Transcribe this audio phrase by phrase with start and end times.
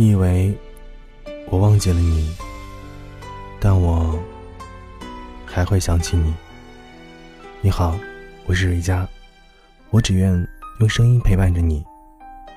[0.00, 0.56] 你以为
[1.50, 2.34] 我忘记了你，
[3.60, 4.18] 但我
[5.44, 6.32] 还会想起你。
[7.60, 7.94] 你好，
[8.46, 9.06] 我是瑞佳，
[9.90, 10.32] 我只愿
[10.78, 11.84] 用声音陪伴着你，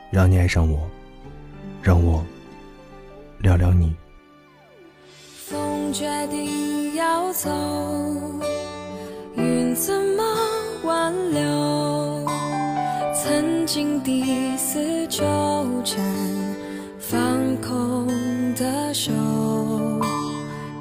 [0.09, 0.90] 让你爱上我，
[1.82, 2.23] 让我
[3.40, 3.94] 聊聊你。
[5.45, 7.50] 风决定要走，
[9.36, 10.23] 云怎么
[10.86, 12.25] 挽留？
[13.14, 15.22] 曾经第四纠
[15.84, 16.33] 缠。
[19.05, 19.12] 手，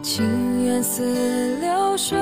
[0.00, 2.16] 情缘似流水，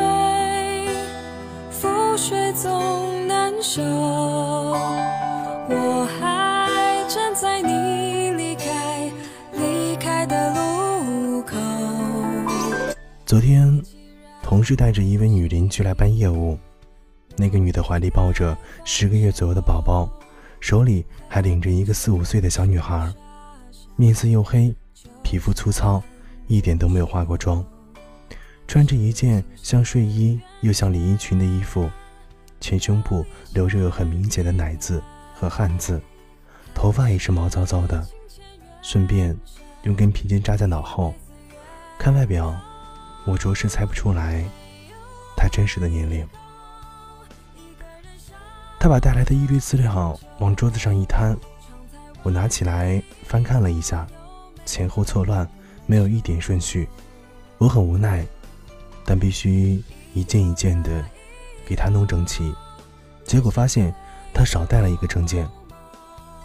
[1.71, 3.83] 覆水总难收。
[5.69, 9.13] 我还站在你离开
[9.53, 11.59] 离开的路口。
[13.27, 13.83] 昨天，
[14.43, 16.59] 同事带着一位女邻居来办业务，
[17.37, 20.09] 那个女的怀里抱着十个月左右的宝宝，
[20.61, 23.13] 手里还领着一个四五岁的小女孩。
[23.97, 24.75] 面色黝黑，
[25.31, 26.03] 皮肤粗糙，
[26.49, 27.65] 一点都没有化过妆，
[28.67, 31.89] 穿着一件像睡衣又像连衣裙的衣服，
[32.61, 35.01] 前胸部留着有很明显的奶渍
[35.33, 36.03] 和汗渍，
[36.75, 38.05] 头发也是毛躁躁的，
[38.83, 39.39] 顺便
[39.85, 41.15] 用根皮筋扎在脑后。
[41.97, 42.53] 看外表，
[43.25, 44.45] 我着实猜不出来
[45.37, 46.27] 他真实的年龄。
[48.81, 51.37] 他把带来的一堆资料往桌子上一摊。
[52.25, 54.05] 我拿起来翻看了一下，
[54.65, 55.49] 前后错乱，
[55.87, 56.89] 没有一点顺序。
[57.59, 58.25] 我很无奈，
[59.05, 59.83] 但必须
[60.15, 61.05] 一件一件的
[61.67, 62.55] 给他弄整齐。
[63.25, 63.95] 结果发现
[64.33, 65.49] 他少带了一个证件。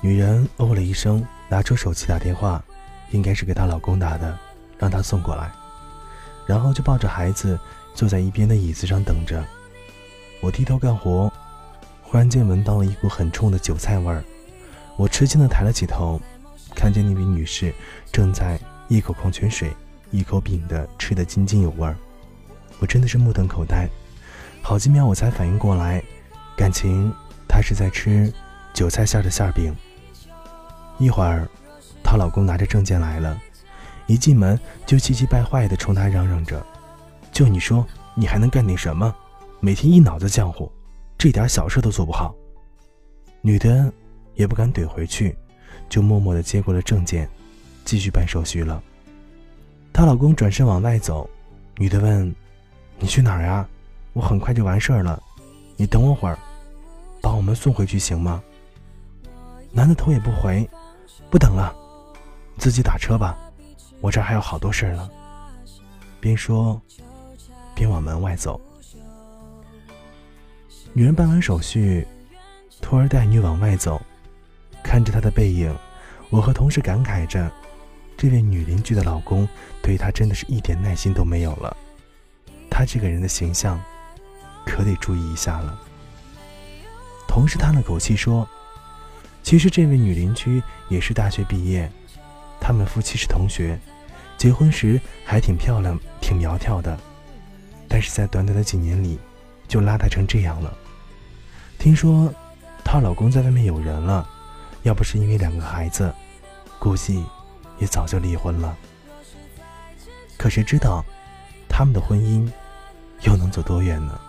[0.02, 2.64] 女人哦了一声，拿出手机打电话，
[3.12, 4.38] 应该是给她老公打的，
[4.78, 5.52] 让他送过来。
[6.46, 7.60] 然后就抱着孩子
[7.96, 9.44] 坐在一边的椅子上等着。
[10.42, 11.32] 我低头干活，
[12.04, 14.24] 忽然间闻到了一股很冲的韭菜味儿。
[14.96, 16.22] 我吃惊的抬了起头，
[16.76, 17.74] 看见那位女士
[18.12, 18.60] 正在
[18.90, 19.72] 一口矿泉水，
[20.12, 21.96] 一口饼的吃得津津有味儿。
[22.80, 23.90] 我真的是目瞪口呆，
[24.62, 26.04] 好几秒我才反应过来，
[26.56, 27.12] 感情
[27.48, 28.32] 她是在吃
[28.74, 29.74] 韭菜馅的馅饼。
[31.00, 31.48] 一会儿，
[32.04, 33.42] 她老公拿着证件来了，
[34.06, 36.64] 一进门就气急败坏地冲她嚷嚷着
[37.32, 39.16] ：“就你说，你还能干点什么？
[39.60, 40.72] 每天一脑子浆糊，
[41.18, 42.36] 这点小事都做不好。”
[43.42, 43.92] 女的。
[44.38, 45.34] 也不敢怼回去，
[45.90, 47.30] 就默默地接过了证件，
[47.84, 48.82] 继续办手续了。
[49.94, 51.30] 她老公转身往外走，
[51.78, 52.34] 女的问
[53.00, 53.68] ：“你去哪儿呀？
[54.14, 55.22] 我很快就完事儿了，
[55.76, 56.38] 你等我会儿，
[57.22, 58.42] 把我们送回去行吗？”
[59.72, 60.68] 男的头也不回
[61.30, 61.76] ：“不等了，
[62.58, 63.38] 自己打车吧，
[64.02, 65.10] 我这儿还有好多事儿呢。”
[66.22, 66.82] 边说
[67.76, 68.60] 边往门外走。
[70.94, 72.08] 女人办完手续，
[72.82, 74.02] 拖儿带女往外走。
[74.96, 75.78] 看着他的背影，
[76.30, 77.52] 我和同事感慨着，
[78.16, 79.46] 这位女邻居的老公
[79.82, 81.76] 对她真的是一点耐心都没有了。
[82.72, 83.78] 他这个人的形象，
[84.66, 85.78] 可得注意一下了。
[87.28, 88.48] 同事叹了口气说
[89.44, 91.92] ：“其实这位女邻居也是大学毕业，
[92.62, 93.78] 他们夫妻是同学，
[94.38, 96.98] 结婚时还挺漂亮、挺苗条的，
[97.90, 99.20] 但是在短短的几年里，
[99.68, 100.74] 就邋遢成这样了。
[101.78, 102.34] 听说
[102.82, 104.30] 她老公在外面有人了。”
[104.86, 106.14] 要不是因为两个孩子，
[106.78, 107.26] 估计
[107.80, 108.78] 也早就离婚了。
[110.38, 111.04] 可谁知道，
[111.68, 112.48] 他们的婚姻
[113.22, 114.22] 又能走多远呢？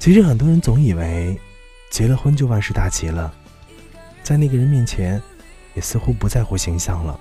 [0.00, 1.38] 其实很多人总以为
[1.88, 3.32] 结了婚就万事大吉了，
[4.24, 5.22] 在那个人面前，
[5.74, 7.18] 也似乎不在乎形象了。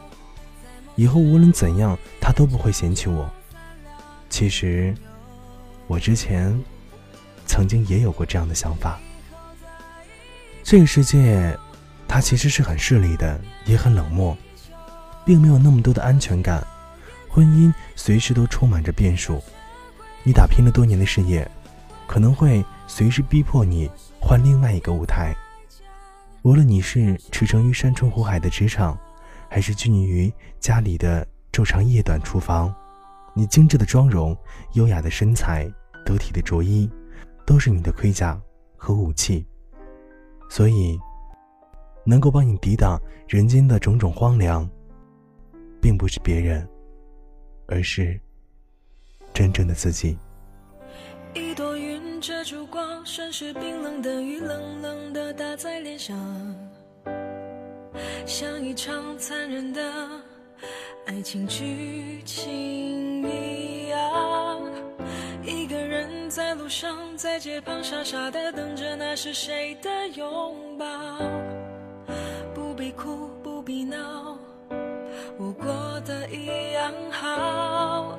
[0.96, 3.30] 以后无论怎样，他都不会嫌弃我。
[4.28, 4.96] 其实，
[5.86, 6.60] 我之前
[7.46, 9.00] 曾经也有过这样的想法。
[10.64, 11.58] 这个世界，
[12.08, 14.38] 它其实是很势利的，也很冷漠，
[15.26, 16.66] 并没有那么多的安全感。
[17.28, 19.42] 婚姻随时都充满着变数，
[20.24, 21.50] 你打拼了多年的事业，
[22.08, 23.90] 可能会随时逼迫你
[24.20, 25.36] 换另外一个舞台。
[26.42, 28.98] 无论你是驰骋于山川湖海的职场，
[29.50, 32.74] 还是拘泥于家里的昼长夜短厨房，
[33.34, 34.38] 你精致的妆容、
[34.74, 35.68] 优雅的身材、
[36.06, 36.90] 得体的着衣，
[37.46, 38.40] 都是你的盔甲
[38.78, 39.46] 和武器。
[40.50, 41.00] 所以，
[42.06, 44.68] 能够帮你抵挡人间的种种荒凉，
[45.80, 46.68] 并不是别人，
[47.68, 48.20] 而是
[49.32, 50.18] 真正的自己。
[51.36, 56.18] 一朵云遮住光，瞬时冰冷的雨冷冷的打在脸上，
[58.26, 59.82] 像一场残忍的
[61.06, 64.69] 爱情剧情一样。
[66.30, 70.86] 在路上，在街旁傻傻的等着，那是谁的拥抱？
[72.54, 73.30] 不必哭。
[73.60, 74.38] 不必闹，
[75.38, 78.18] 我过得一样好。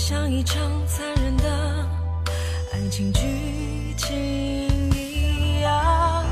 [0.00, 1.86] 像一场残忍的
[2.72, 4.10] 爱情剧情
[4.94, 6.24] 一样。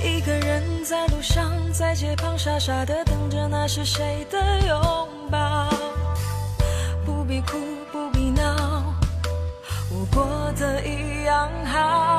[0.00, 4.38] 一个人在路上，在街旁傻傻的等着，那是谁的
[4.68, 5.68] 拥抱？
[7.04, 7.58] 不必哭，
[7.90, 8.94] 不必闹，
[9.90, 12.15] 我过得一样好。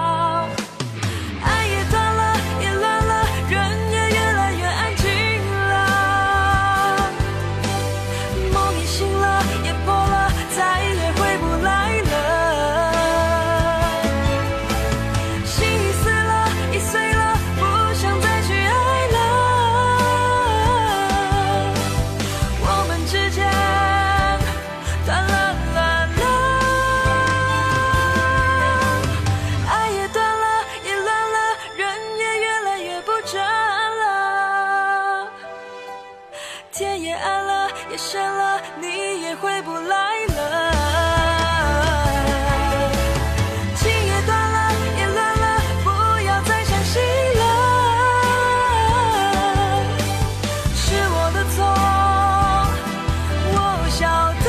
[37.98, 40.72] 深了，你也回不来了。
[43.76, 45.90] 情也断了，也乱了，不
[46.28, 47.02] 要再相信
[47.40, 47.42] 了。
[50.76, 51.66] 是我的错，
[53.54, 53.58] 我
[53.90, 54.06] 晓
[54.44, 54.48] 得。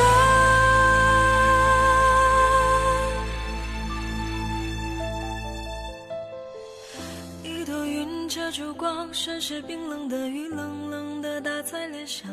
[7.43, 12.29] 一朵云遮住光，顺势冰冷的雨，冷冷的打在脸上，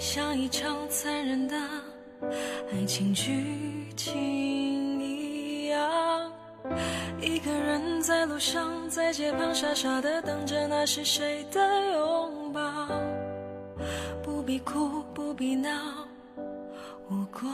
[0.00, 1.54] 像一场残忍的
[2.72, 6.32] 爱情剧情一样。
[7.20, 11.60] 一个人在路上，在街旁傻傻的等着，那是谁的
[11.92, 12.88] 拥抱？
[14.22, 15.68] 不必哭，不必闹，
[17.10, 17.50] 我过。